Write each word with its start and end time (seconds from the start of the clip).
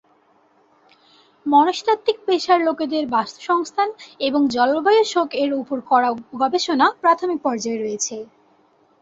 মনস্তাত্ত্বিক 1.45 2.17
পেশার 2.27 2.59
লোকেদের 2.61 3.03
বাস্তুসংস্থান 3.07 3.89
এবং 4.19 4.41
জলবায়ু 4.55 5.03
শোক 5.13 5.29
এর 5.35 5.51
উপর 5.53 5.77
করা 5.89 6.09
গবেষণা 6.41 6.87
প্রাথমিক 7.01 7.39
পর্যায়ে 7.45 7.81
রয়েছে। 7.83 8.15